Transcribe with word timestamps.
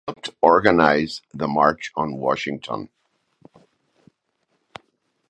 He 0.07 0.13
helped 0.15 0.29
organize 0.41 1.21
the 1.31 1.47
March 1.47 1.91
on 1.95 2.17
Washington. 2.17 2.89